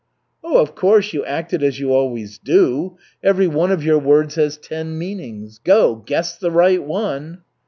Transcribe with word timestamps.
"Oh, 0.43 0.57
of 0.59 0.73
course, 0.73 1.13
you 1.13 1.23
acted 1.25 1.61
as 1.61 1.79
you 1.79 1.93
always 1.93 2.39
do. 2.39 2.97
Everyone 3.23 3.69
of 3.71 3.83
your 3.83 3.99
words 3.99 4.33
has 4.33 4.57
ten 4.57 4.97
meanings. 4.97 5.59
Go, 5.59 5.97
guess 6.07 6.35
the 6.35 6.49
right 6.49 6.83
one." 6.83 7.43